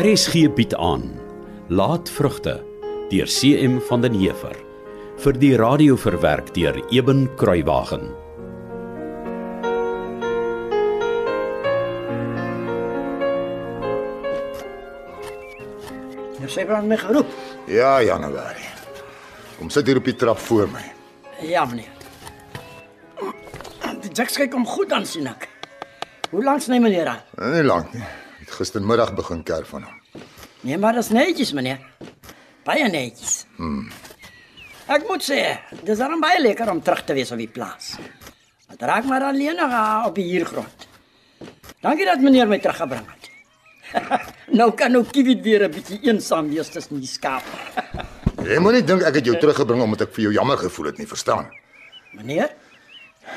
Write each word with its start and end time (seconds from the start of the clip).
RSG 0.00 0.46
bied 0.56 0.72
aan 0.80 1.02
Laatvrugte 1.68 2.54
deur 3.10 3.26
CM 3.28 3.74
van 3.84 4.00
den 4.00 4.14
Heever 4.16 4.54
vir 5.20 5.36
die 5.36 5.50
radio 5.60 5.96
verwerk 6.00 6.54
deur 6.56 6.78
Eben 6.88 7.26
Kruiwagen. 7.36 8.06
Jy 16.38 16.48
sê 16.48 16.64
dan 16.70 16.88
my 16.88 16.96
geroep. 17.02 17.36
Ja, 17.68 17.98
Januarie. 18.00 18.72
Kom 19.58 19.68
sit 19.68 19.84
hier 19.90 20.00
op 20.00 20.08
die 20.08 20.16
trap 20.16 20.40
voor 20.46 20.72
my. 20.72 20.86
Ja, 21.44 21.66
meneer. 21.68 21.92
Die 24.00 24.14
Jacks 24.16 24.40
kyk 24.40 24.56
hom 24.56 24.64
goed 24.64 24.96
aan 24.96 25.04
sien 25.04 25.28
ek. 25.28 25.44
Hoe 26.32 26.40
lank 26.40 26.64
sny 26.64 26.80
meneer 26.80 27.12
aan? 27.18 27.52
Nie 27.52 27.68
lank 27.68 27.92
nie. 27.92 28.08
Gistermiddag 28.60 29.14
begin 29.16 29.40
kerf 29.42 29.70
van 29.72 29.86
hom. 29.88 30.24
Nee, 30.60 30.76
maar 30.76 30.92
dis 30.98 31.08
netjies, 31.08 31.54
meneer. 31.56 31.80
Baie 32.68 32.88
netjies. 32.92 33.46
Hmm. 33.56 33.86
Ek 34.90 35.06
moet 35.08 35.24
sê, 35.24 35.38
dis 35.86 36.00
dan 36.02 36.20
baie 36.20 36.42
lekker 36.42 36.68
om 36.68 36.82
terug 36.84 37.00
te 37.08 37.16
wees 37.16 37.32
op 37.32 37.40
die 37.40 37.48
plaas. 37.48 37.94
Wat 38.68 38.84
raak 38.90 39.08
maar 39.08 39.24
alleen 39.30 39.56
nog 39.56 39.72
op 40.10 40.18
die 40.18 40.26
hiergrond. 40.28 40.86
Dankie 41.80 42.04
dat 42.04 42.20
meneer 42.20 42.50
my 42.50 42.58
teruggebring 42.60 43.06
het. 43.08 43.30
nou 44.60 44.68
kan 44.76 44.94
ook 44.98 45.08
Kiewit 45.14 45.40
weer 45.42 45.64
'n 45.64 45.72
bietjie 45.72 45.98
eensaam 46.10 46.52
wees 46.52 46.68
tussen 46.68 47.00
die 47.00 47.08
skape. 47.08 47.48
Jy 48.50 48.58
moenie 48.60 48.84
dink 48.84 49.02
ek 49.02 49.14
het 49.14 49.24
jou 49.24 49.38
teruggebring 49.40 49.82
omdat 49.82 50.08
ek 50.08 50.14
vir 50.14 50.22
jou 50.28 50.32
jammer 50.34 50.58
gevoel 50.58 50.86
het 50.92 50.98
nie, 50.98 51.06
verstaan? 51.08 51.48
meneer? 52.12 52.50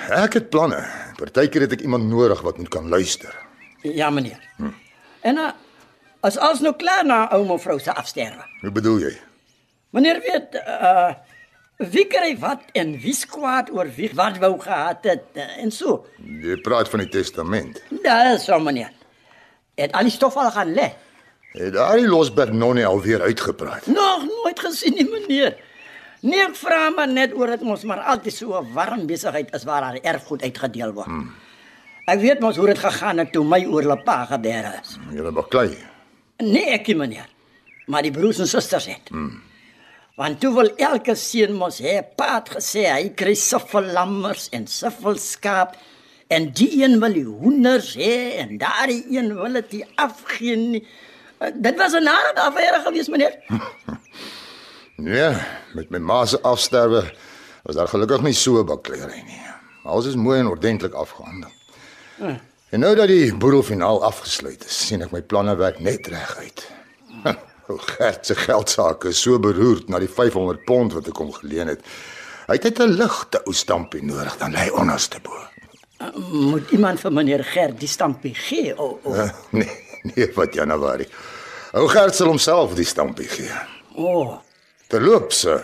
Ek 0.09 0.33
het 0.33 0.49
planne. 0.49 0.83
Partykeer 1.17 1.61
het 1.61 1.71
ek 1.71 1.81
iemand 1.81 2.09
nodig 2.09 2.41
wat 2.41 2.57
moet 2.57 2.69
kan 2.69 2.89
luister. 2.89 3.35
Ja, 3.83 4.09
meneer. 4.09 4.39
Hm. 4.57 4.73
En 5.23 5.39
uh, 5.39 5.51
as 6.27 6.37
alles 6.37 6.63
nou 6.63 6.73
klaar 6.75 7.05
na 7.07 7.25
ou 7.35 7.43
mevrou 7.47 7.79
se 7.79 7.93
afsterwe. 7.93 8.43
Hoe 8.61 8.71
bedoel 8.75 9.05
jy? 9.07 9.13
Meneer 9.95 10.19
weet 10.23 10.59
uh 10.63 11.13
wie 11.83 12.05
kry 12.07 12.35
wat 12.39 12.61
en 12.79 12.93
wie 13.01 13.15
skwaad 13.17 13.71
oor 13.73 13.89
wie 13.95 14.11
wat 14.15 14.37
wou 14.39 14.53
gehad 14.61 15.03
het 15.07 15.39
uh, 15.39 15.47
en 15.63 15.71
so. 15.73 16.03
Jy 16.21 16.59
praat 16.63 16.91
van 16.91 17.01
die 17.03 17.09
testament. 17.11 17.81
Is 18.03 18.45
so 18.45 18.59
meneer. 18.61 18.91
Het 19.79 19.95
al 19.97 20.07
die 20.07 20.13
stof 20.13 20.37
al 20.37 20.51
gaan 20.53 20.71
lê. 20.77 20.91
Het 21.57 21.73
daai 21.75 22.07
losbek 22.07 22.53
nonnie 22.53 22.85
alweer 22.87 23.25
uitgepraat. 23.25 23.87
Nog 23.87 24.27
nooit 24.29 24.59
gesien 24.59 24.95
nie 24.99 25.07
meneer. 25.09 25.57
Nee, 26.23 26.39
ek 26.45 26.55
vra 26.55 26.87
maar 26.95 27.09
net 27.11 27.33
oor 27.35 27.51
dit 27.51 27.65
mos 27.67 27.83
maar 27.83 28.03
altyd 28.13 28.35
so 28.35 28.59
'n 28.59 28.73
warm 28.73 29.07
besigheid 29.07 29.53
is 29.55 29.63
waar 29.67 29.83
haar 29.83 29.99
erfgoed 30.01 30.43
uitgedeel 30.43 30.93
word. 30.93 31.05
Hmm. 31.07 31.33
Ek 32.05 32.19
weet 32.19 32.41
mos 32.43 32.57
hoe 32.59 32.67
dit 32.67 32.79
gegaan 32.79 33.21
het 33.21 33.31
toe 33.31 33.45
my 33.47 33.61
oorlepa 33.65 34.25
gebeur 34.33 34.65
is. 34.81 34.97
Jy 35.15 35.31
baklei. 35.31 35.69
Nee, 36.43 36.73
ek 36.75 36.89
nie 36.91 36.97
meneer. 36.99 37.29
Maar 37.87 38.03
die 38.03 38.11
broers 38.11 38.41
en 38.43 38.47
susters 38.47 38.89
het. 38.91 39.11
Hmm. 39.11 39.39
Want 40.19 40.39
toe 40.43 40.51
wil 40.53 40.69
elke 40.77 41.15
seun 41.17 41.55
mos 41.57 41.79
hê 41.81 42.01
paat 42.17 42.51
gesê 42.57 42.83
hy 42.91 43.07
kry 43.17 43.33
soveel 43.39 43.87
lammers 43.95 44.49
en 44.53 44.67
soveel 44.69 45.17
skaap 45.17 45.73
en 46.33 46.51
die 46.53 46.83
een 46.83 46.99
wil 47.01 47.15
die 47.15 47.25
hoenders 47.25 47.95
hê 47.97 48.13
en 48.43 48.57
daardie 48.61 49.01
een 49.15 49.31
wil 49.39 49.57
dit 49.61 49.79
afgee 49.95 50.59
nie. 50.59 50.83
Uh, 51.41 51.49
Dit 51.55 51.79
was 51.81 51.93
'n 51.93 52.03
nare 52.03 52.33
affære 52.35 52.83
gewees 52.85 53.09
meneer. 53.09 53.39
Ja, 55.03 55.33
met 55.73 55.89
my 55.89 55.97
ma 55.97 56.25
se 56.25 56.37
afsterwe 56.41 57.01
was 57.63 57.75
daar 57.75 57.87
gelukkig 57.87 58.21
nie 58.21 58.33
so 58.33 58.63
bakleierery 58.63 59.23
nie. 59.25 59.41
Alles 59.83 60.05
is 60.05 60.15
mooi 60.15 60.39
en 60.39 60.47
ordentlik 60.47 60.93
afgehandel. 60.93 61.49
Hmm. 62.17 62.39
En 62.69 62.79
nou 62.79 62.95
dat 62.95 63.07
die 63.07 63.33
boedelfinaal 63.35 64.03
afgesluit 64.03 64.65
is, 64.65 64.77
sien 64.87 65.01
ek 65.05 65.11
my 65.11 65.21
planne 65.21 65.55
werk 65.59 65.79
net 65.79 66.07
reg 66.07 66.37
uit. 66.37 66.67
O, 67.71 67.77
Gert 67.79 68.25
se 68.27 68.35
geldsaake 68.35 69.07
is 69.13 69.21
so 69.23 69.37
beroerd 69.39 69.87
na 69.87 69.99
die 69.99 70.09
500 70.11 70.65
pond 70.67 70.91
wat 70.97 71.05
ek 71.07 71.15
hom 71.21 71.29
geleen 71.31 71.69
het. 71.71 71.79
Hy 72.49 72.57
het 72.57 72.63
net 72.67 72.79
'n 72.83 72.91
ligte 72.99 73.39
ou 73.47 73.53
stampie 73.55 74.01
nodig, 74.03 74.35
dan 74.37 74.51
lê 74.51 74.65
hy 74.65 74.73
onderste 74.75 75.21
bo. 75.23 75.31
Uh, 76.01 76.09
moet 76.51 76.71
iemand 76.75 76.99
vir 76.99 77.11
meneer 77.15 77.43
Gert 77.43 77.79
die 77.79 77.87
stampie 77.87 78.33
gee? 78.35 78.73
O, 78.77 78.99
o, 79.03 79.13
Uh, 79.13 79.29
nee, 79.55 79.71
nee, 80.03 80.27
wat 80.35 80.53
Januarie. 80.53 81.07
Ou 81.71 81.87
Gert 81.87 82.15
sal 82.15 82.27
homself 82.27 82.75
die 82.75 82.83
stampie 82.85 83.27
gee. 83.31 83.55
o. 83.95 84.41
Terloops, 84.91 85.45
uh, 85.45 85.61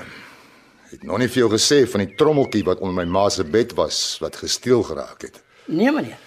het 0.93 1.03
nog 1.03 1.17
nie 1.19 1.27
vir 1.27 1.43
jou 1.43 1.51
gesê 1.51 1.83
van 1.83 1.99
die 2.05 2.15
trommeltjie 2.15 2.63
wat 2.63 2.79
onder 2.79 2.95
my 2.95 3.11
ma 3.11 3.27
se 3.29 3.43
bed 3.43 3.75
was 3.75 4.17
wat 4.23 4.35
gesteel 4.39 4.83
geraak 4.87 5.21
het. 5.21 5.41
Nee 5.67 5.91
meneer. 5.91 6.17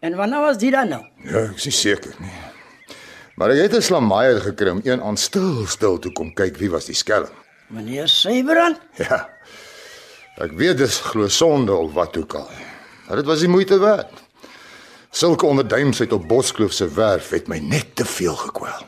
En 0.00 0.16
wanneer 0.16 0.40
was 0.40 0.58
dit 0.58 0.72
dan 0.72 0.88
nou? 0.88 1.04
Ja, 1.24 1.42
ek 1.50 1.58
is 1.60 1.66
nie 1.68 1.76
seker 1.76 2.14
nie. 2.18 2.32
Maar 3.36 3.52
ek 3.54 3.60
het 3.66 3.76
'n 3.76 3.82
slamaier 3.82 4.40
gekry 4.40 4.70
om 4.70 4.80
een 4.84 5.02
aan 5.02 5.16
stil 5.16 5.66
stil 5.66 5.98
toe 5.98 6.12
kom 6.12 6.32
kyk 6.34 6.56
wie 6.56 6.70
was 6.70 6.84
die 6.84 6.94
skelm. 6.94 7.28
Meneer 7.68 8.08
Sybrand? 8.08 8.80
Ja. 8.96 9.28
Ek 10.36 10.52
weet 10.52 10.78
dis 10.78 11.00
glo 11.00 11.28
sonde 11.28 11.74
of 11.74 11.92
wat 11.92 12.16
ook 12.16 12.34
al. 12.34 12.48
Maar 13.06 13.16
dit 13.16 13.26
was 13.26 13.40
die 13.40 13.48
moeite 13.48 13.78
werd. 13.78 14.12
Sulke 15.10 15.46
onderduimsheid 15.46 16.12
op 16.12 16.28
Boskloof 16.28 16.72
se 16.72 16.88
werf 16.94 17.30
het 17.30 17.48
my 17.48 17.58
net 17.58 17.96
te 17.96 18.04
veel 18.04 18.36
gekwel. 18.36 18.86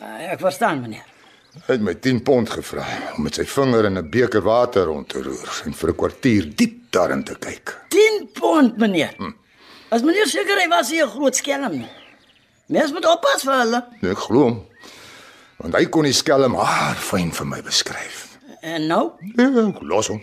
Uh, 0.00 0.32
ek 0.32 0.40
verstaan 0.40 0.80
meneer. 0.80 1.06
Hy 1.66 1.72
het 1.72 1.82
my 1.82 1.94
10 1.94 2.22
pond 2.22 2.50
gevra 2.50 2.84
om 3.16 3.22
met 3.22 3.34
sy 3.34 3.44
vinger 3.44 3.84
in 3.84 3.98
'n 3.98 4.10
beker 4.10 4.42
water 4.42 4.84
rond 4.84 5.08
te 5.08 5.22
roer 5.22 5.62
en 5.64 5.74
vir 5.74 5.90
'n 5.90 5.96
kwartier 5.96 6.54
diep 6.56 6.90
daarin 6.90 7.24
te 7.24 7.34
kyk. 7.34 7.76
10 7.88 8.28
pond 8.32 8.76
meneer. 8.76 9.14
Hm. 9.16 9.39
As 9.90 10.02
meneer 10.06 10.28
seker 10.30 10.58
hy 10.60 10.68
was 10.70 10.90
hier 10.90 11.06
'n 11.06 11.10
groot 11.10 11.36
skelm 11.36 11.72
nie. 11.78 11.88
Mens 12.68 12.92
moet 12.92 13.06
oppas 13.06 13.42
vir 13.42 13.56
hulle. 13.58 13.80
Nee, 14.00 14.10
Ek 14.12 14.18
glo 14.18 14.42
hom. 14.42 14.66
Want 15.58 15.74
hy 15.74 15.84
kon 15.86 16.04
die 16.04 16.12
skelm 16.12 16.54
haar 16.54 16.94
fyn 16.96 17.32
vir 17.32 17.46
my 17.46 17.60
beskryf. 17.62 18.38
En 18.62 18.86
nou, 18.86 19.10
Ja, 19.36 19.72
los 19.80 20.08
hom. 20.08 20.22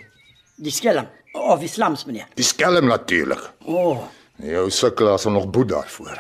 die 0.58 0.72
skelm 0.72 1.08
of 1.34 1.60
die 1.60 1.68
slams 1.68 2.06
meneer. 2.06 2.26
Die 2.36 2.44
skelm 2.44 2.88
natuurlik. 2.88 3.40
O, 3.66 3.74
oh, 3.92 4.08
Jou 4.40 4.70
sukkelaar 4.70 5.20
sal 5.20 5.32
nog 5.32 5.50
boet 5.50 5.70
daarvoor. 5.70 6.18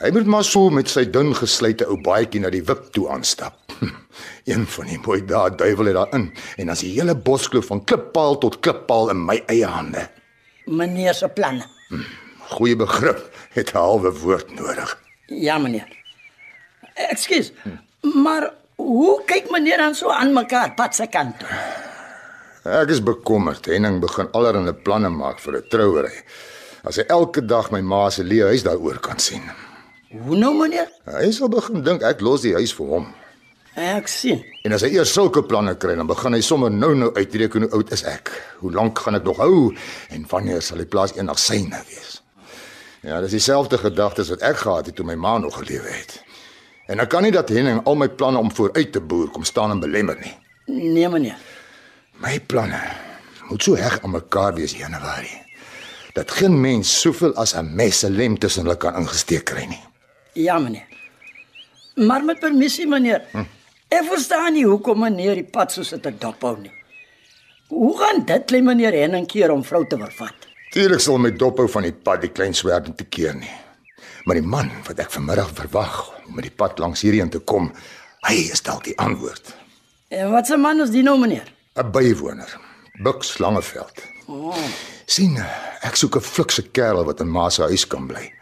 Hy 0.00 0.10
moet 0.10 0.26
maar 0.26 0.44
so 0.44 0.70
met 0.70 0.88
sy 0.88 1.04
dun 1.04 1.34
geslyte 1.34 1.86
ou 1.86 1.96
baadjie 2.00 2.40
na 2.40 2.50
die 2.50 2.62
wip 2.62 2.92
toe 2.92 3.08
aanstap. 3.10 3.54
Een 4.46 4.66
van 4.66 4.86
die 4.86 4.98
mooi 4.98 5.20
dae 5.26 5.50
duiwel 5.50 5.86
het 5.86 5.94
daarin 5.94 6.32
en 6.58 6.68
as 6.68 6.80
die 6.80 6.92
hele 7.00 7.14
boskloof 7.14 7.66
van 7.66 7.84
klippaal 7.84 8.38
tot 8.38 8.60
klippaal 8.60 9.10
in 9.10 9.24
my 9.26 9.42
eie 9.48 9.66
hande. 9.66 10.08
meneer 10.66 11.14
se 11.14 11.28
planne. 11.28 11.64
Goeie 12.50 12.76
begrip 12.76 13.20
het 13.54 13.72
'n 13.72 13.76
halwe 13.76 14.12
woord 14.12 14.54
nodig. 14.54 14.98
Ja 15.26 15.58
meneer. 15.58 15.88
Ekskuus. 16.94 17.52
Hm. 17.62 18.22
Maar 18.22 18.52
hoe 18.74 19.22
kyk 19.24 19.50
meneer 19.50 19.76
dan 19.76 19.94
so 19.94 20.10
aan 20.10 20.32
mekaar 20.32 20.74
pad 20.74 20.94
se 20.94 21.06
kant 21.06 21.38
toe? 21.38 21.48
Ek 22.64 22.88
is 22.88 23.02
bekommerd. 23.02 23.66
Henning 23.66 24.00
begin 24.00 24.28
allerlei 24.32 24.72
planne 24.72 25.08
maak 25.08 25.38
vir 25.38 25.56
'n 25.56 25.68
trouery. 25.68 26.22
As 26.84 26.96
hy 26.96 27.04
elke 27.08 27.44
dag 27.44 27.70
my 27.70 27.80
ma 27.80 28.10
se 28.10 28.22
leë 28.22 28.46
huis 28.46 28.62
daaroor 28.62 28.98
kan 29.00 29.18
sien. 29.18 29.42
Hoe 30.10 30.36
nou 30.36 30.54
meneer? 30.54 30.88
Hy 31.04 31.30
sal 31.30 31.48
begin 31.48 31.82
dink 31.82 32.02
ek 32.02 32.20
los 32.20 32.40
die 32.40 32.54
huis 32.54 32.72
vir 32.74 32.86
hom. 32.86 33.14
Ek 33.80 34.10
sien. 34.12 34.42
En 34.66 34.74
as 34.76 34.82
hy 34.84 34.90
eers 34.92 35.12
sulke 35.14 35.40
planne 35.48 35.72
kry, 35.80 35.94
dan 35.96 36.08
begin 36.08 36.34
hy 36.36 36.42
sommer 36.44 36.72
nou-nou 36.72 37.14
uitreken 37.16 37.64
hoe 37.64 37.70
oud 37.78 37.92
is 37.96 38.02
ek. 38.04 38.28
Hoe 38.60 38.72
lank 38.74 38.98
gaan 39.00 39.16
ek 39.16 39.24
nog 39.24 39.38
hou 39.40 39.70
en 40.12 40.26
wanneer 40.28 40.60
sal 40.64 40.82
die 40.82 40.88
plaas 40.90 41.14
eendag 41.16 41.38
syne 41.40 41.80
wees? 41.88 42.18
Ja, 43.00 43.22
dis 43.24 43.32
dieselfde 43.32 43.78
gedagtes 43.80 44.28
wat 44.34 44.42
ek 44.44 44.58
gehad 44.60 44.90
het 44.90 44.98
toe 44.98 45.06
my 45.08 45.16
ma 45.16 45.38
nog 45.40 45.56
gelewe 45.62 45.88
het. 45.88 46.18
En 46.92 47.00
ek 47.00 47.08
kan 47.14 47.24
nie 47.24 47.32
dat 47.32 47.48
Henning 47.48 47.80
al 47.88 47.96
my 47.96 48.10
planne 48.12 48.42
om 48.42 48.50
vooruit 48.52 48.90
te 48.92 49.00
boer 49.00 49.30
kom 49.32 49.46
staan 49.48 49.72
en 49.72 49.80
belemmer 49.80 50.18
nie. 50.20 50.34
Nee 50.66 51.08
meneer. 51.08 51.38
My 52.20 52.36
planne 52.52 52.80
moet 53.48 53.64
so 53.64 53.78
heg 53.80 53.96
aan 54.04 54.12
mekaar 54.12 54.58
wees 54.58 54.74
Januarie. 54.76 55.38
Dat 56.12 56.30
geen 56.36 56.58
mens 56.60 56.90
soveel 57.00 57.32
as 57.40 57.54
'n 57.56 57.72
meselem 57.74 58.36
tussen 58.38 58.66
hulle 58.66 58.76
kan 58.76 59.00
ingesteek 59.00 59.44
kry 59.44 59.64
nie. 59.64 59.82
Ja 60.34 60.58
meneer. 60.58 60.86
Maar 61.94 62.24
met 62.24 62.38
permissie 62.38 62.86
meneer. 62.86 63.22
Hm. 63.32 63.48
Ek 63.90 64.06
verstaan 64.06 64.54
nie 64.54 64.66
hoekom 64.68 65.00
meneer 65.02 65.34
die 65.34 65.48
pad 65.50 65.72
so 65.74 65.82
sit 65.82 66.04
te 66.04 66.12
dophou 66.14 66.54
nie. 66.60 66.70
Hoe 67.70 67.90
gaan 67.98 68.22
dit 68.26 68.52
lê 68.54 68.60
meneer 68.62 68.94
Henning 68.94 69.26
keer 69.26 69.50
om 69.50 69.64
vrou 69.66 69.82
te 69.86 69.98
vervat? 69.98 70.46
Tuurlik 70.70 71.02
sal 71.02 71.18
my 71.18 71.32
dophou 71.34 71.66
van 71.70 71.88
die 71.88 71.94
pad 71.94 72.22
die 72.22 72.30
klein 72.30 72.54
swerd 72.54 72.92
te 72.98 73.06
keer 73.06 73.34
nie. 73.34 73.50
Maar 74.24 74.38
die 74.38 74.46
man 74.46 74.70
wat 74.86 75.00
ek 75.02 75.10
vanmiddag 75.10 75.50
verwag 75.58 75.96
om 76.26 76.36
met 76.38 76.46
die 76.46 76.54
pad 76.54 76.78
langs 76.78 77.02
hierheen 77.02 77.32
te 77.34 77.40
kom, 77.42 77.72
hy 78.28 78.36
is 78.54 78.62
dalk 78.62 78.84
die 78.86 78.94
antwoord. 79.02 79.54
En 80.14 80.30
wat 80.30 80.50
'n 80.50 80.60
man 80.60 80.80
is 80.80 80.90
die 80.90 81.02
nou 81.02 81.18
meneer? 81.18 81.50
'n 81.74 81.90
Bywoner, 81.90 82.60
Bux 83.02 83.38
Langeveld. 83.38 84.02
Oh. 84.28 84.54
sien, 85.06 85.36
ek 85.82 85.96
soek 85.96 86.16
'n 86.16 86.20
flikse 86.20 86.62
kerel 86.62 87.04
wat 87.04 87.20
in 87.20 87.30
ma 87.30 87.48
se 87.48 87.62
huis 87.62 87.86
kan 87.86 88.06
bly. 88.06 88.32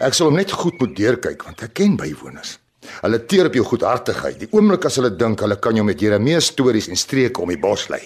Ek 0.00 0.14
sal 0.14 0.26
hom 0.26 0.36
net 0.36 0.50
goed 0.50 0.80
moet 0.80 0.96
deurkyk 0.96 1.42
want 1.44 1.62
ek 1.62 1.74
ken 1.74 1.96
bywoners. 1.96 2.58
Hulle 3.02 3.20
teer 3.26 3.46
op 3.50 3.54
jou 3.54 3.64
goedhartigheid. 3.64 4.38
Die 4.40 4.48
oomblik 4.56 4.84
as 4.88 4.96
hulle 4.96 5.10
dink 5.16 5.40
hulle 5.44 5.56
kan 5.60 5.76
jou 5.76 5.84
met 5.84 6.00
Jeremia 6.00 6.40
stories 6.40 6.88
en 6.88 6.96
streke 6.96 7.42
om 7.42 7.52
die 7.52 7.60
bos 7.60 7.88
lei. 7.92 8.00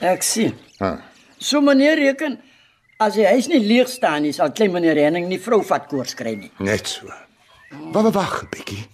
Ek 0.00 0.24
sien. 0.24 0.54
Ha. 0.80 0.96
So 1.38 1.60
meneer 1.60 1.98
reken 2.00 2.38
as 3.00 3.16
die 3.18 3.26
huis 3.28 3.48
nie 3.52 3.60
leeg 3.60 3.88
staan 3.92 4.24
nie, 4.24 4.32
sal 4.32 4.52
klein 4.56 4.72
meneer 4.72 4.96
Henning 4.96 5.28
nie 5.28 5.40
vrou 5.40 5.62
vat 5.64 5.88
koors 5.90 6.16
kry 6.16 6.34
nie. 6.36 6.50
Net 6.64 6.88
so. 6.88 7.12
Wag, 7.92 8.12
wag, 8.14 8.36
Bekkie. 8.52 8.86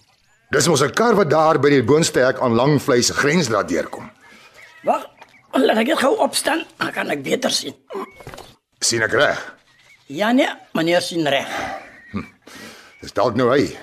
Dis 0.52 0.68
mos 0.68 0.82
'n 0.82 0.92
kar 0.92 1.14
wat 1.14 1.30
daar 1.30 1.58
by 1.58 1.70
die 1.70 1.82
boonste 1.82 2.20
hek 2.20 2.40
aan 2.40 2.54
Langvlei 2.54 3.02
se 3.02 3.14
grens 3.14 3.48
laat 3.48 3.68
deurkom. 3.68 4.10
Wag, 4.84 5.06
laat 5.54 5.78
ek 5.78 5.86
net 5.86 5.98
gou 5.98 6.16
opstaan, 6.18 6.64
dan 6.78 6.92
kan 6.92 7.10
ek 7.10 7.22
beter 7.22 7.50
sien. 7.50 7.74
sien 8.80 9.02
ek 9.02 9.12
reg? 9.12 9.54
Ja 10.08 10.32
nee, 10.32 10.48
meneer 10.74 11.00
sien 11.00 11.26
reg. 11.26 11.48
Dis 13.00 13.12
dalk 13.12 13.34
nou 13.36 13.48
hy. 13.50 13.76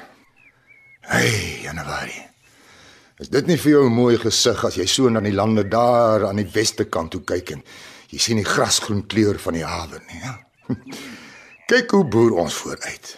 Hey, 1.10 1.62
Januarie. 1.64 2.28
Is 3.18 3.32
dit 3.34 3.48
nie 3.50 3.58
vir 3.58 3.72
jou 3.72 3.86
'n 3.88 3.94
mooi 3.94 4.18
gesig 4.22 4.64
as 4.66 4.76
jy 4.78 4.86
so 4.86 5.10
na 5.10 5.20
die 5.20 5.34
lande 5.34 5.64
daar 5.68 6.28
aan 6.28 6.36
die 6.36 6.52
weste 6.54 6.86
kant 6.86 7.12
toe 7.12 7.22
kyk 7.22 7.52
en 7.52 7.64
jy 8.10 8.20
sien 8.20 8.38
die 8.38 8.46
grasgroen 8.46 9.08
kleur 9.08 9.40
van 9.40 9.54
die 9.54 9.66
hawe 9.66 10.00
nie, 10.08 10.20
ja? 10.22 10.38
Kyk 11.72 11.92
hoe 11.92 12.06
boer 12.06 12.36
ons 12.38 12.54
vooruit. 12.54 13.18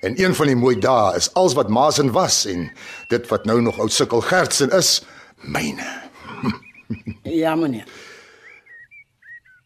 En 0.00 0.14
een 0.14 0.34
van 0.34 0.46
die 0.46 0.56
mooi 0.56 0.78
dae 0.78 1.16
is 1.16 1.34
als 1.34 1.54
wat 1.54 1.68
Masen 1.68 2.12
was 2.12 2.46
en 2.46 2.70
dit 3.08 3.28
wat 3.28 3.44
nou 3.44 3.60
nog 3.60 3.78
oud 3.78 3.92
sukkel 3.92 4.20
Gertsen 4.20 4.70
is, 4.70 5.02
myne. 5.42 6.02
Ja 7.42 7.54
meneer. 7.56 7.86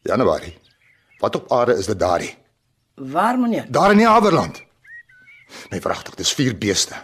Januarie. 0.03 0.57
Wat 1.19 1.37
op 1.37 1.53
aarde 1.53 1.77
is 1.77 1.87
dit 1.87 2.01
daarie? 2.01 2.35
Waar 2.95 3.39
meneer? 3.39 3.67
Daar 3.69 3.91
in 3.91 3.99
die 3.99 4.07
Haverland. 4.07 4.63
Nee, 5.69 5.81
wragtig, 5.81 6.15
dis 6.15 6.33
vier 6.33 6.59
beeste. 6.59 6.95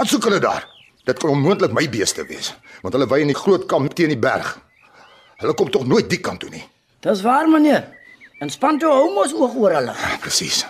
Wat 0.00 0.08
soek 0.08 0.24
hulle 0.30 0.38
daar? 0.40 0.62
Dit 1.04 1.18
kan 1.20 1.28
onmoontlik 1.28 1.74
my 1.76 1.82
beeste 1.92 2.22
wees, 2.24 2.54
want 2.80 2.94
hulle 2.96 3.04
wy 3.10 3.18
in 3.20 3.28
die 3.34 3.36
groot 3.36 3.66
kamp 3.68 3.92
teen 3.92 4.08
die 4.08 4.16
berg. 4.16 4.54
Hulle 5.42 5.52
kom 5.52 5.68
tog 5.68 5.84
nooit 5.84 6.08
die 6.08 6.22
kant 6.24 6.40
toe 6.40 6.48
nie. 6.48 6.62
Dis 7.04 7.20
waar 7.20 7.48
meneer. 7.52 7.82
En 8.40 8.48
span 8.48 8.78
toe 8.80 8.88
hou 8.88 9.10
mos 9.12 9.34
oog 9.36 9.58
oor 9.60 9.74
hulle. 9.76 9.92
Presies. 10.24 10.62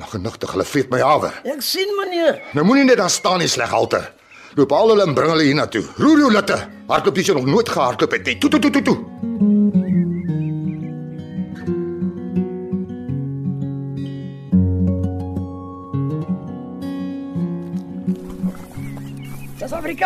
Maar 0.00 0.08
genigtig, 0.14 0.54
hulle 0.56 0.64
vreet 0.64 0.88
my 0.88 1.02
haver. 1.04 1.36
Ek 1.44 1.60
sien 1.60 1.92
meneer. 1.98 2.40
Nou 2.56 2.64
moenie 2.64 2.86
net 2.88 3.02
daar 3.02 3.12
staan 3.12 3.44
en 3.44 3.52
sleg 3.52 3.68
halter. 3.68 4.08
Loop 4.56 4.72
al 4.72 4.94
hulle 4.94 5.04
en 5.04 5.12
bring 5.18 5.34
hulle 5.34 5.44
hiernatoe. 5.44 5.84
Roer 6.00 6.24
jou 6.24 6.32
litte. 6.32 6.56
Hardloop 6.88 7.20
jy 7.20 7.36
nog 7.36 7.52
nooit 7.52 7.68
gehardloop 7.68 8.16
het 8.16 8.32
nie. 8.32 8.38
Toe 8.40 8.54
toe 8.56 8.62
toe 8.64 8.72
toe 8.78 8.84
toe. 8.88 8.96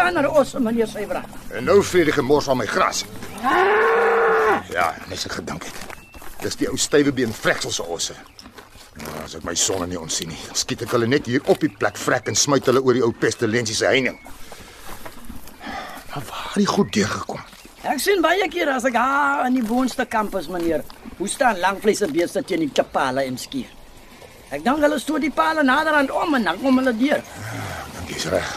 Dis 0.02 0.08
Afrikaner 0.10 0.34
ons 0.34 0.52
meneer 0.58 0.88
Sybra. 0.90 1.20
En 1.54 1.64
nou 1.64 1.76
vreet 1.86 2.08
die 2.08 2.14
gemors 2.16 2.48
van 2.50 2.58
my 2.58 2.64
gras. 2.66 3.04
Ja, 4.72 4.88
nes 5.06 5.26
ek 5.28 5.36
gedink 5.38 5.62
het. 5.68 5.76
Dis 6.42 6.56
die 6.58 6.66
ou 6.66 6.74
stywe 6.80 7.12
been 7.14 7.30
vreksel 7.30 7.70
se 7.70 7.84
osse. 7.86 8.16
Nou, 8.98 9.12
as 9.22 9.36
ek 9.38 9.44
my 9.46 9.54
sonne 9.54 9.86
nie 9.86 10.00
ons 10.00 10.16
sien 10.18 10.32
nie, 10.32 10.38
dan 10.48 10.58
skiet 10.58 10.82
ek 10.82 10.94
hulle 10.96 11.06
net 11.06 11.28
hier 11.30 11.44
op 11.46 11.62
die 11.62 11.70
plek 11.70 12.00
vrek 12.02 12.32
en 12.32 12.38
smyt 12.38 12.66
hulle 12.66 12.82
oor 12.82 12.98
die 12.98 13.04
ou 13.06 13.12
pestilensie 13.14 13.76
se 13.78 13.86
heining. 13.86 14.18
Maar 15.62 16.26
waar 16.32 16.50
het 16.50 16.58
die 16.58 16.66
goed 16.72 16.90
deurgekom? 16.98 17.46
Ek 17.86 18.02
sien 18.02 18.26
baie 18.26 18.50
keer 18.50 18.74
as 18.74 18.88
ek 18.90 18.98
daar 18.98 19.46
in 19.46 19.60
die 19.60 19.64
boonste 19.66 20.08
kampus 20.10 20.50
meneer. 20.50 20.82
Hoe 21.20 21.30
staan 21.30 21.62
langvleise 21.62 22.10
beeste 22.10 22.42
teen 22.42 22.66
die 22.66 22.72
kapale 22.74 23.22
en 23.30 23.38
skier. 23.38 23.70
Ek 24.50 24.66
dink 24.66 24.82
hulle 24.82 24.98
stoot 24.98 25.22
die 25.22 25.32
pale 25.32 25.62
naderhand 25.62 26.10
om 26.10 26.34
en 26.40 26.50
dan 26.50 26.60
kom 26.60 26.82
hulle 26.82 26.96
deur. 26.98 27.22
Dink 27.94 28.14
jy's 28.16 28.30
reg. 28.34 28.52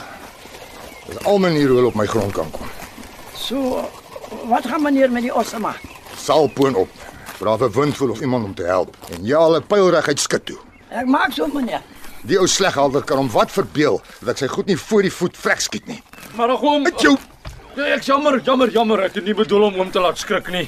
Dis 1.08 1.24
al 1.24 1.40
hoe 1.40 1.50
hulle 1.50 1.86
op 1.86 1.96
my 1.96 2.06
grond 2.06 2.34
kan 2.34 2.52
kom. 2.52 2.70
So 3.36 3.90
wat 4.50 4.66
gaan 4.68 4.82
meneer 4.82 5.12
met 5.12 5.22
die 5.28 5.34
osse 5.34 5.60
maak? 5.60 5.82
Salpoon 6.18 6.76
op. 6.76 6.90
Vra 7.38 7.58
vir 7.58 7.72
windvoel 7.72 8.10
of 8.16 8.22
iemand 8.22 8.46
om 8.46 8.54
te 8.56 8.64
help. 8.64 8.96
En 9.14 9.26
ja, 9.26 9.42
hulle 9.44 9.62
pyl 9.62 9.90
reguit 9.94 10.20
skit 10.20 10.46
toe. 10.46 10.58
Ek 10.90 11.06
maak 11.06 11.34
so 11.36 11.48
meneer. 11.54 11.84
Die 12.26 12.40
ou 12.42 12.48
sleghalder 12.50 13.04
kan 13.06 13.18
hom 13.22 13.30
wat 13.30 13.52
verbeel 13.54 14.00
dat 14.22 14.34
ek 14.34 14.44
sy 14.46 14.48
goed 14.50 14.70
nie 14.72 14.78
voor 14.82 15.06
die 15.06 15.14
voet 15.14 15.38
vrek 15.38 15.62
skiet 15.62 15.88
nie. 15.88 16.02
Maar 16.36 16.56
ag 16.56 16.64
oom, 16.66 16.84
Met 16.84 17.02
jou 17.02 17.18
Ja, 17.76 17.90
ek 17.92 18.06
jammer, 18.08 18.40
jammer, 18.40 18.70
jammer, 18.72 19.02
ek 19.04 19.18
het 19.20 19.26
nie 19.28 19.34
bedoel 19.36 19.66
om 19.68 19.74
hom 19.82 19.90
te 19.92 20.00
laat 20.00 20.16
skrik 20.18 20.48
nie. 20.48 20.64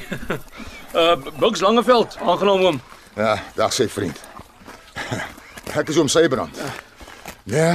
uh 0.92 1.16
Bugs 1.42 1.62
Langeveld, 1.64 2.18
aangenaam 2.20 2.66
oom. 2.66 2.82
Ja, 3.16 3.38
dag 3.56 3.72
sê 3.72 3.88
vriend. 3.90 4.20
Ek 5.80 5.88
is 5.88 5.98
oom 5.98 6.10
Sybrand. 6.12 6.60
Ja. 7.48 7.72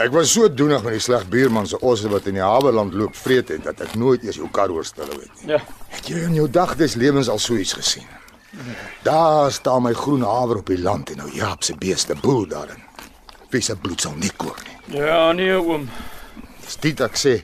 Ek 0.00 0.14
was 0.14 0.30
so 0.32 0.48
doenig 0.48 0.80
met 0.80 0.94
die 0.96 1.02
sleg 1.02 1.26
buurman 1.28 1.66
se 1.68 1.76
osse 1.84 2.08
wat 2.08 2.24
in 2.30 2.38
die 2.38 2.44
Haverland 2.44 2.94
loop 2.96 3.16
vreet 3.18 3.50
het 3.52 3.66
dat 3.66 3.82
ek 3.84 3.98
nooit 4.00 4.22
eers 4.24 4.38
jou 4.40 4.48
kar 4.48 4.72
oorstel 4.72 5.10
het 5.12 5.42
nie. 5.42 5.50
Ja. 5.52 5.58
Het 5.92 6.08
jy 6.08 6.22
in 6.24 6.38
jou 6.38 6.46
dag 6.48 6.72
des 6.80 6.94
lewens 6.96 7.28
al 7.28 7.40
so 7.42 7.58
iets 7.60 7.74
gesien? 7.76 8.06
Daar 9.04 9.52
staan 9.52 9.84
my 9.84 9.92
groen 9.94 10.24
haver 10.24 10.62
op 10.62 10.72
die 10.72 10.80
land 10.80 11.12
en 11.12 11.20
nou 11.20 11.28
Jaap 11.36 11.66
se 11.66 11.76
beeste 11.76 12.16
boel 12.22 12.46
daarin. 12.48 12.80
Wie 13.52 13.60
se 13.60 13.76
bloed 13.76 14.00
sal 14.00 14.16
nie 14.16 14.32
kook 14.40 14.62
nie. 14.64 15.02
Ja, 15.02 15.32
nee 15.36 15.58
oom. 15.58 15.84
Dis 16.64 16.80
dit 16.80 17.04
ek 17.04 17.20
sê, 17.20 17.36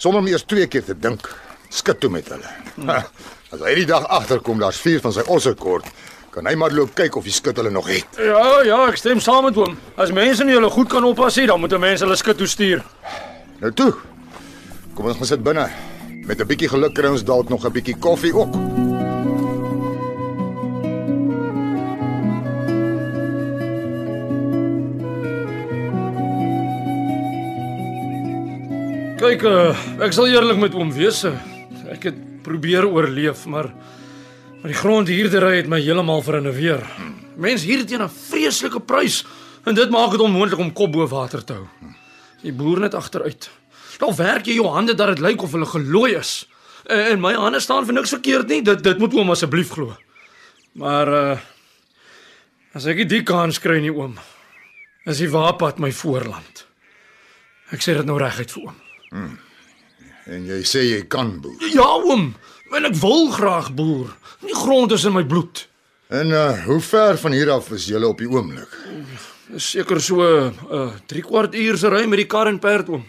sonder 0.00 0.22
om 0.22 0.30
eers 0.32 0.46
twee 0.48 0.66
keer 0.70 0.86
te 0.86 0.96
dink, 0.96 1.28
skit 1.68 2.00
toe 2.00 2.10
met 2.10 2.30
hulle. 2.32 2.56
Ha, 2.88 3.02
As 3.52 3.62
hy 3.64 3.74
die 3.78 3.88
dag 3.88 4.04
agterkom 4.12 4.58
daar's 4.60 4.80
vier 4.80 5.00
van 5.04 5.14
sy 5.16 5.22
osse 5.32 5.54
kort, 5.56 5.86
kan 6.38 6.46
hy 6.46 6.54
maar 6.54 6.70
loop 6.70 6.92
kyk 6.94 7.16
of 7.18 7.26
die 7.26 7.34
skit 7.34 7.56
hulle 7.58 7.70
nog 7.74 7.88
het. 7.90 8.18
Ja, 8.22 8.62
ja, 8.66 8.78
ek 8.92 8.98
stem 9.00 9.18
saam 9.24 9.48
met 9.48 9.56
oom. 9.58 9.74
As 9.98 10.12
mense 10.14 10.46
nie 10.46 10.54
hulle 10.54 10.70
goed 10.70 10.90
kan 10.92 11.04
oppas 11.08 11.36
nie, 11.40 11.48
dan 11.50 11.58
moet 11.60 11.74
mense 11.82 12.06
hulle 12.06 12.16
skit 12.20 12.38
toe 12.38 12.46
stuur. 12.46 12.84
Nou 13.58 13.72
toe. 13.74 13.90
Kom 14.94 15.10
ons 15.10 15.18
gaan 15.18 15.26
sit 15.32 15.42
binne. 15.42 15.66
Met 16.28 16.40
'n 16.40 16.46
bietjie 16.46 16.68
geluk 16.68 16.94
kry 16.94 17.08
ons 17.10 17.24
dalk 17.24 17.48
nog 17.50 17.64
'n 17.66 17.72
bietjie 17.72 17.96
koffie 17.98 18.34
ook. 18.34 18.54
Kyk, 29.18 29.42
uh, 29.42 29.74
ek 30.04 30.14
sal 30.14 30.28
eerlik 30.30 30.60
met 30.62 30.74
oom 30.78 30.92
wees. 30.94 31.24
eh, 31.26 31.34
Ek 31.90 32.04
het 32.04 32.18
probeer 32.44 32.84
oorleef, 32.86 33.46
maar 33.48 33.72
maar 34.60 34.72
die 34.72 34.78
grondhuurdery 34.78 35.56
het 35.56 35.68
my 35.70 35.80
heeltemal 35.80 36.22
verinneweer. 36.26 36.82
Mense 37.38 37.66
hier 37.66 37.84
teen 37.86 38.02
'n 38.02 38.10
vreeslike 38.10 38.80
prys 38.80 39.24
en 39.64 39.74
dit 39.74 39.90
maak 39.90 40.10
dit 40.10 40.20
onmoontlik 40.20 40.58
om 40.60 40.72
kop 40.72 40.92
bo 40.92 41.06
water 41.06 41.44
te 41.44 41.52
hou. 41.52 41.66
Die 42.42 42.52
boer 42.52 42.80
net 42.80 42.94
agteruit. 42.94 43.50
Dan 43.98 44.14
werk 44.14 44.46
jy 44.46 44.54
jou 44.54 44.66
hande 44.66 44.94
dat 44.94 45.08
dit 45.08 45.18
lyk 45.18 45.42
of 45.42 45.52
hulle 45.52 45.66
gelooi 45.66 46.14
is. 46.16 46.48
En, 46.86 46.98
en 46.98 47.20
my 47.20 47.34
hande 47.34 47.60
staan 47.60 47.86
vir 47.86 47.94
niks 47.94 48.10
verkeerd 48.14 48.48
nie. 48.48 48.62
Dit 48.62 48.82
dit 48.82 48.98
moet 48.98 49.14
oom 49.14 49.30
asseblief 49.30 49.70
glo. 49.70 49.96
Maar 50.72 51.08
uh 51.08 51.38
as 52.74 52.86
ek 52.86 53.08
die 53.08 53.22
kans 53.22 53.58
kry 53.58 53.80
nie 53.80 53.90
oom, 53.90 54.18
is 55.06 55.18
die 55.18 55.30
waarpad 55.30 55.78
my 55.78 55.90
voorland. 55.92 56.66
Ek 57.72 57.82
sê 57.82 57.96
dit 57.96 58.06
nou 58.06 58.18
reguit 58.20 58.50
vir 58.50 58.62
oom. 58.62 58.76
En 60.28 60.44
jy 60.46 60.60
sê 60.62 60.84
jy 60.84 61.00
kan 61.08 61.40
boer. 61.40 61.56
Ja, 61.72 61.88
oom. 62.04 62.34
En 62.76 62.84
ek 62.84 62.96
wil 63.00 63.30
graag 63.32 63.72
boer. 63.74 64.12
Die 64.44 64.54
grond 64.54 64.92
is 64.92 65.04
in 65.08 65.14
my 65.16 65.24
bloed. 65.24 65.64
En 66.08 66.30
uh 66.32 66.64
hoe 66.64 66.80
ver 66.80 67.18
van 67.20 67.32
hier 67.32 67.50
af 67.50 67.70
is 67.76 67.86
julle 67.86 68.08
op 68.08 68.18
die 68.18 68.28
oomblik? 68.28 68.68
Is 69.56 69.70
seker 69.70 70.00
so 70.00 70.20
'n 70.20 70.54
uh, 70.72 70.92
3 71.06 71.22
kwart 71.22 71.54
uur 71.54 71.76
se 71.76 71.88
ry 71.88 72.06
met 72.06 72.18
die 72.18 72.26
kar 72.26 72.48
en 72.48 72.58
perd 72.58 72.88
oom. 72.88 73.04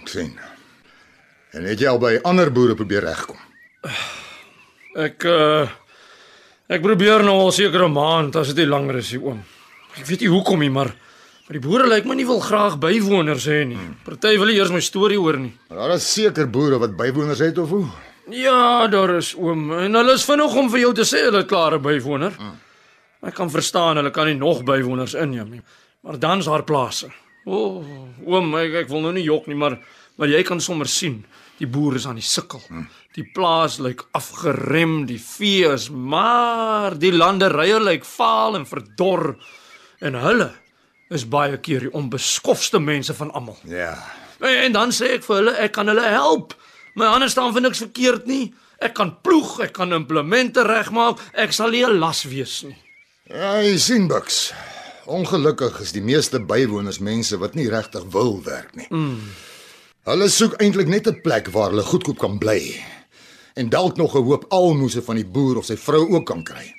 Ek 0.00 0.08
sien. 0.08 0.32
En 1.52 1.64
het 1.64 1.80
jy 1.80 1.88
al 1.88 1.98
by 1.98 2.18
ander 2.24 2.52
boere 2.52 2.74
probeer 2.74 3.04
regkom? 3.04 3.36
Ek 4.96 5.24
uh 5.24 5.68
ek 6.68 6.80
probeer 6.82 7.24
nou 7.24 7.36
al 7.40 7.52
seker 7.52 7.84
'n 7.84 7.92
maand 7.92 8.36
as 8.36 8.48
dit 8.48 8.56
nie 8.56 8.66
langer 8.72 8.96
is 8.96 9.12
nie, 9.12 9.20
oom. 9.20 9.42
Ek 9.96 10.06
weet 10.06 10.20
nie 10.20 10.28
hoekom 10.28 10.58
nie, 10.58 10.70
maar 10.70 10.92
maar 11.48 11.58
die 11.60 11.68
boere 11.68 11.88
lyk 11.88 12.04
my 12.04 12.14
nie 12.14 12.26
wil 12.26 12.40
graag 12.40 12.78
bywoners 12.78 13.44
hê 13.46 13.64
nie. 13.66 13.78
Party 14.04 14.38
wil 14.38 14.46
nie 14.46 14.56
eers 14.56 14.70
my 14.70 14.80
storie 14.80 15.18
hoor 15.18 15.36
nie. 15.36 15.52
Maar 15.68 15.78
daar 15.78 15.94
is 15.96 16.12
seker 16.12 16.48
boere 16.50 16.78
wat 16.78 16.96
bywoners 16.96 17.38
het 17.40 17.58
of 17.58 17.68
hoe? 17.68 17.88
Ja, 18.30 18.86
daar 18.86 19.16
is 19.16 19.34
oom 19.34 19.72
en 19.74 19.94
hulle 19.98 20.12
is 20.14 20.24
vinnig 20.24 20.54
om 20.54 20.70
vir 20.70 20.84
jou 20.84 20.92
te 20.94 21.06
sê 21.08 21.24
hulle 21.26 21.42
het 21.42 21.50
klare 21.50 21.80
bywoner. 21.82 22.36
Ek 23.22 23.34
kan 23.34 23.50
verstaan 23.50 23.98
hulle 23.98 24.10
kan 24.14 24.26
nie 24.30 24.38
nog 24.38 24.62
bywoners 24.66 25.14
inneem 25.14 25.50
nie. 25.56 25.62
Maar 26.02 26.18
dan's 26.18 26.46
haar 26.46 26.64
plase. 26.66 27.10
O, 27.44 27.58
oh, 27.58 27.92
oom, 28.26 28.54
ek, 28.58 28.74
ek 28.84 28.88
wil 28.90 29.02
nou 29.02 29.12
nie 29.14 29.26
jok 29.26 29.48
nie, 29.50 29.58
maar 29.58 29.78
maar 30.20 30.28
jy 30.28 30.42
kan 30.44 30.60
sommer 30.60 30.86
sien, 30.86 31.22
die 31.58 31.66
boer 31.66 31.96
is 31.96 32.06
aan 32.06 32.18
die 32.20 32.26
sukkel. 32.26 32.60
Die 33.16 33.24
plaas 33.34 33.78
lyk 33.82 34.04
afgerem, 34.12 35.06
die 35.08 35.18
vee 35.18 35.70
is 35.72 35.88
maar, 35.90 36.94
die 37.00 37.12
landerye 37.14 37.80
lyk 37.80 38.04
vaal 38.06 38.58
en 38.58 38.66
verdor 38.68 39.32
en 40.04 40.18
hulle 40.20 40.50
is 41.12 41.24
baie 41.28 41.56
keer 41.64 41.88
die 41.88 41.94
onbeskofste 41.96 42.80
mense 42.80 43.14
van 43.14 43.32
almal. 43.32 43.58
Ja. 43.68 43.94
En, 44.40 44.52
en 44.66 44.76
dan 44.76 44.92
sê 44.94 45.14
ek 45.16 45.26
vir 45.26 45.40
hulle 45.40 45.56
ek 45.64 45.74
kan 45.76 45.90
hulle 45.90 46.04
help. 46.12 46.54
My 46.94 47.06
hande 47.08 47.28
staan 47.28 47.52
vir 47.54 47.64
niks 47.64 47.78
verkeerd 47.78 48.26
nie. 48.26 48.52
Ek 48.82 48.94
kan 48.94 49.14
ploeg, 49.22 49.60
ek 49.64 49.72
kan 49.72 49.92
implemente 49.92 50.64
regmaak, 50.66 51.20
ek 51.32 51.52
sal 51.52 51.70
nie 51.70 51.84
'n 51.84 51.98
las 51.98 52.24
wees 52.24 52.62
nie. 52.62 52.76
Ja, 53.30 53.62
jy 53.62 53.78
sien 53.78 54.08
Bucks. 54.08 54.52
Ongelukkig 55.06 55.80
is 55.80 55.92
die 55.92 56.02
meeste 56.02 56.40
bywoners 56.40 56.98
mense 56.98 57.38
wat 57.38 57.54
nie 57.54 57.68
regtig 57.68 58.04
wil 58.12 58.42
werk 58.44 58.74
nie. 58.74 58.86
Mm. 58.90 59.32
Hulle 60.04 60.28
soek 60.28 60.60
eintlik 60.60 60.88
net 60.88 61.06
'n 61.06 61.20
plek 61.22 61.48
waar 61.48 61.70
hulle 61.70 61.82
goedkoop 61.82 62.18
kan 62.18 62.38
bly 62.38 62.84
en 63.54 63.68
dalk 63.68 63.96
nog 63.96 64.14
'n 64.14 64.24
hoop 64.24 64.44
almoses 64.48 65.04
van 65.04 65.16
die 65.16 65.24
boer 65.24 65.56
of 65.56 65.64
sy 65.64 65.76
vrou 65.76 66.10
ook 66.10 66.26
kan 66.26 66.42
kry. 66.42 66.74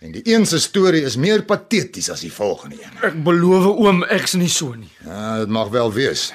En 0.00 0.12
die 0.12 0.22
een 0.24 0.46
se 0.46 0.60
storie 0.60 1.02
is 1.02 1.16
meer 1.16 1.42
pateties 1.42 2.10
as 2.10 2.20
die 2.20 2.32
volgende 2.32 2.76
een. 2.76 2.98
Ek 3.02 3.24
beloof 3.24 3.64
oom 3.64 4.02
ek's 4.04 4.34
nie 4.34 4.48
so 4.48 4.74
nie. 4.74 4.90
Ja, 5.04 5.38
dit 5.38 5.48
mag 5.48 5.68
wel 5.68 5.92
wees. 5.92 6.32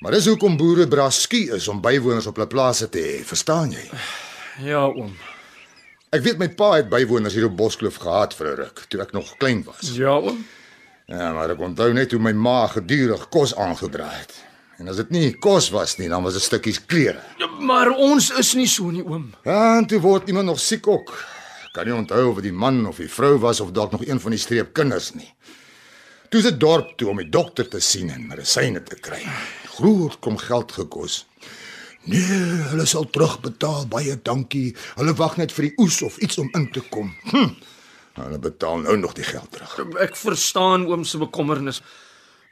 Maar 0.00 0.12
dis 0.12 0.26
hoekom 0.28 0.56
boere 0.60 0.84
braskie 0.88 1.46
is 1.56 1.68
om 1.68 1.80
bywoners 1.80 2.26
op 2.28 2.36
hulle 2.36 2.50
plase 2.52 2.88
te 2.92 3.00
hê, 3.00 3.14
verstaan 3.24 3.72
jy? 3.72 3.84
Ja, 4.66 4.84
oom. 4.86 5.14
Ek 6.12 6.22
weet 6.24 6.38
my 6.40 6.48
pa 6.56 6.74
het 6.76 6.90
bywoners 6.92 7.34
hier 7.36 7.48
op 7.48 7.56
Boskloof 7.56 7.96
gehad 8.02 8.34
vir 8.36 8.46
'n 8.52 8.56
ruk 8.60 8.84
toe 8.88 9.00
ek 9.02 9.12
nog 9.12 9.36
klein 9.36 9.64
was. 9.64 9.96
Ja, 9.96 10.16
oom. 10.16 10.44
Ja, 11.06 11.32
maar 11.32 11.50
ek 11.50 11.60
onthou 11.60 11.92
net 11.92 12.12
hoe 12.12 12.20
my 12.20 12.32
ma 12.32 12.66
gedurig 12.66 13.28
kos 13.28 13.54
aangedra 13.54 14.08
het. 14.10 14.34
En 14.78 14.88
as 14.88 14.96
dit 14.96 15.10
nie 15.10 15.32
kos 15.32 15.70
was 15.70 15.96
nie, 15.96 16.08
dan 16.08 16.22
was 16.22 16.34
dit 16.34 16.42
stukkies 16.42 16.86
klere. 16.86 17.22
Ja, 17.38 17.46
maar 17.60 17.90
ons 17.90 18.30
is 18.30 18.54
nie 18.54 18.66
so 18.66 18.90
nie, 18.90 19.04
oom. 19.04 19.34
Ja, 19.44 19.78
en 19.78 19.86
toe 19.86 20.00
word 20.00 20.28
iemand 20.28 20.46
nog 20.46 20.60
siek 20.60 20.86
ook. 20.86 21.24
Kan 21.72 21.84
nie 21.84 21.94
onthou 21.94 22.28
of 22.28 22.34
dit 22.34 22.50
die 22.50 22.52
man 22.52 22.86
of 22.86 22.96
die 22.96 23.08
vrou 23.08 23.38
was 23.38 23.60
of 23.60 23.70
dalk 23.70 23.92
nog 23.92 24.06
een 24.06 24.20
van 24.20 24.30
die 24.30 24.40
streep 24.40 24.72
kinders 24.72 25.14
nie. 25.14 25.32
Toe 26.28 26.42
se 26.42 26.56
dorp 26.56 26.96
toe 26.96 27.08
om 27.08 27.16
die 27.16 27.28
dokter 27.28 27.68
te 27.68 27.80
sien 27.80 28.10
en 28.10 28.26
medisyne 28.26 28.82
te 28.82 28.96
kry. 28.96 29.22
Groot 29.76 30.18
kom 30.24 30.38
geld 30.40 30.72
gekos. 30.72 31.26
Nee, 32.06 32.40
hulle 32.70 32.86
sal 32.86 33.08
terugbetaal, 33.10 33.88
baie 33.90 34.14
dankie. 34.22 34.70
Hulle 34.96 35.14
wag 35.18 35.36
net 35.40 35.52
vir 35.52 35.68
die 35.68 35.74
oes 35.82 35.98
of 36.06 36.18
iets 36.22 36.38
om 36.38 36.50
in 36.54 36.68
te 36.72 36.82
kom. 36.90 37.10
Hm. 37.32 37.50
Hulle 38.16 38.38
betaal 38.40 38.84
nou 38.86 38.96
nog 38.96 39.16
die 39.18 39.26
geld 39.26 39.50
terug. 39.52 39.74
Ek 40.00 40.16
verstaan 40.16 40.86
oom 40.88 41.04
se 41.04 41.18
bekommernis. 41.20 41.82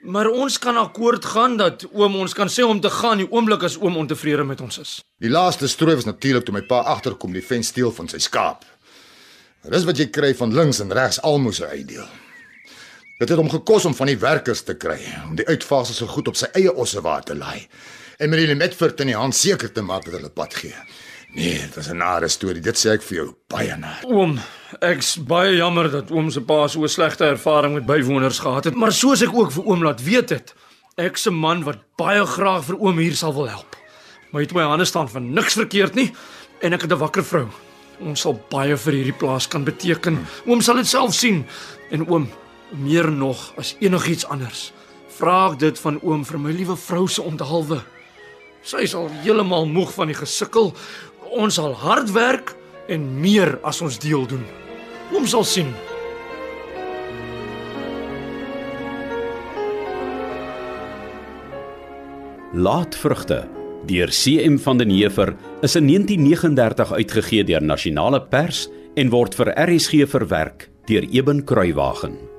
Maar 0.05 0.29
ons 0.29 0.59
kan 0.61 0.77
akkoord 0.77 1.25
gaan 1.25 1.57
dat 1.57 1.87
oom 1.93 2.19
ons 2.21 2.35
kan 2.37 2.51
sê 2.53 2.67
om 2.67 2.81
te 2.81 2.91
gaan 2.93 3.23
die 3.23 3.31
oomblik 3.31 3.65
as 3.65 3.79
oom 3.81 3.97
ontevrede 3.97 4.45
met 4.45 4.61
ons 4.61 4.79
is. 4.83 4.99
Die 5.23 5.33
laaste 5.33 5.69
strooi 5.71 5.95
was 5.97 6.05
natuurlik 6.05 6.45
toe 6.45 6.53
my 6.53 6.65
pa 6.69 6.83
agterkom 6.93 7.33
die 7.33 7.45
ven 7.45 7.65
steel 7.65 7.95
van 7.95 8.11
sy 8.13 8.21
skaap. 8.21 8.67
Dis 9.65 9.87
wat 9.89 9.97
jy 9.97 10.11
kry 10.13 10.35
van 10.37 10.53
links 10.53 10.83
en 10.85 10.93
regs 10.93 11.23
almoses 11.25 11.71
uitdeel. 11.71 12.05
Dit 13.19 13.29
het 13.29 13.39
hom 13.39 13.51
gekos 13.51 13.85
om 13.85 13.95
van 13.95 14.11
die 14.11 14.19
werkers 14.19 14.65
te 14.67 14.75
kry 14.75 14.99
om 15.29 15.37
die 15.39 15.47
uitvasels 15.47 16.01
so 16.03 16.11
goed 16.11 16.29
op 16.29 16.39
sy 16.39 16.49
eie 16.59 16.73
osse 16.75 16.99
waar 17.05 17.23
te 17.23 17.37
laai 17.39 17.69
en 18.19 18.31
met 18.31 18.41
die 18.43 18.57
metfert 18.59 19.01
in 19.05 19.13
die 19.13 19.19
hand 19.19 19.37
seker 19.39 19.71
te 19.73 19.83
maak 19.87 20.07
dat 20.07 20.17
hulle 20.17 20.31
pad 20.35 20.55
gee. 20.55 20.75
Nee, 21.35 21.59
dit 21.59 21.75
was 21.75 21.89
'n 21.91 21.97
nare 21.99 22.29
storie. 22.29 22.61
Dit 22.61 22.77
sê 22.77 22.91
ek 22.95 23.03
vir 23.03 23.17
jou, 23.17 23.35
baie 23.49 23.77
naar. 23.77 24.03
Oom, 24.07 24.39
ek's 24.81 25.17
baie 25.17 25.57
jammer 25.57 25.91
dat 25.91 26.11
oom 26.11 26.31
se 26.31 26.41
pa 26.41 26.69
so 26.69 26.83
'n 26.83 26.89
slegte 26.89 27.25
ervaring 27.25 27.75
met 27.75 27.87
bywoners 27.87 28.39
gehad 28.39 28.65
het, 28.65 28.75
maar 28.75 28.93
soos 28.93 29.23
ek 29.23 29.35
ook 29.35 29.53
vir 29.53 29.65
oom 29.65 29.83
laat 29.83 30.03
weet 30.03 30.31
het, 30.31 30.55
ek's 30.97 31.27
'n 31.27 31.35
man 31.35 31.63
wat 31.65 31.79
baie 31.97 32.27
graag 32.27 32.65
vir 32.65 32.77
oom 32.79 32.99
hier 32.99 33.15
sal 33.15 33.35
wil 33.35 33.49
help. 33.49 33.77
My 34.33 34.47
twee 34.47 34.65
hande 34.65 34.85
staan 34.85 35.09
van 35.09 35.33
niks 35.33 35.55
verkeerd 35.55 35.95
nie 35.95 36.13
en 36.61 36.73
ek 36.73 36.83
het 36.83 36.93
'n 36.93 36.99
wakker 36.99 37.25
vrou. 37.25 37.49
Ons 38.01 38.21
sal 38.21 38.45
baie 38.51 38.77
vir 38.77 38.93
hierdie 38.93 39.19
plaas 39.19 39.49
kan 39.49 39.65
beteken. 39.65 40.27
Oom 40.47 40.61
sal 40.61 40.75
dit 40.75 40.87
self 40.87 41.15
sien 41.15 41.47
en 41.91 42.09
oom 42.09 42.29
meer 42.71 43.11
nog 43.13 43.53
as 43.57 43.77
enigiets 43.81 44.27
anders. 44.27 44.73
Vra 45.19 45.53
ek 45.53 45.59
dit 45.63 45.79
van 45.79 46.01
oom 46.03 46.25
vir 46.27 46.41
my 46.43 46.53
liewe 46.53 46.77
vrou 46.77 47.07
se 47.09 47.23
onthaalwe. 47.23 47.81
Sy 48.65 48.87
is 48.87 48.95
al 48.97 49.11
heeltemal 49.23 49.67
moeg 49.69 49.93
van 49.95 50.11
die 50.11 50.19
gesukkel. 50.19 50.73
Ons 51.35 51.59
sal 51.61 51.75
hard 51.85 52.11
werk 52.15 52.55
en 52.89 53.05
meer 53.21 53.59
as 53.63 53.83
ons 53.85 53.99
deel 54.01 54.27
doen. 54.27 54.45
Oom 55.13 55.27
sal 55.29 55.45
sien. 55.45 55.71
Laatvrugte 62.55 63.43
deur 63.87 64.13
CM 64.15 64.59
van 64.63 64.79
den 64.79 64.93
Heever 64.95 65.35
is 65.63 65.75
in 65.77 65.87
1939 65.87 66.93
uitgegee 66.93 67.45
deur 67.45 67.63
Nasionale 67.63 68.23
Pers 68.23 68.69
en 68.95 69.11
word 69.11 69.35
vir 69.35 69.51
RSG 69.59 70.07
verwerk 70.09 70.71
deur 70.87 71.05
Eben 71.11 71.45
Kruiwagen. 71.45 72.34